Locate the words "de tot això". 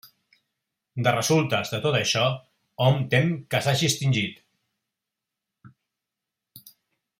1.73-2.23